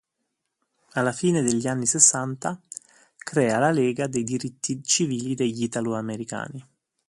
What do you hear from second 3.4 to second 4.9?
la lega dei diritti